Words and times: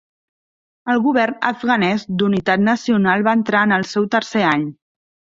El 0.93 1.01
govern 1.07 1.35
afganès 1.49 2.05
d'unitat 2.21 2.63
nacional 2.69 3.25
va 3.27 3.35
entrar 3.41 3.61
en 3.69 3.75
el 3.77 3.85
seu 3.91 4.09
tercer 4.15 4.43
any. 4.53 4.65